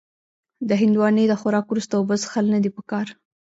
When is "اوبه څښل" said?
1.95-2.45